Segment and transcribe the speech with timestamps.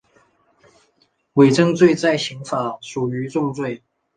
[1.33, 3.83] 伪证罪在刑法属于重罪。